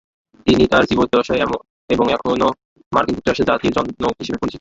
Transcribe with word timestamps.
তিনি 0.47 0.63
তার 0.71 0.83
জীবদ্দশায় 0.89 1.41
এবং 1.89 2.05
এখনও 2.15 2.49
মার্কিন 2.91 3.15
যুক্তরাষ্ট্রের 3.15 3.49
জাতির 3.49 3.73
জনক 3.75 4.15
হিসেবে 4.21 4.39
পরিচিত। 4.39 4.49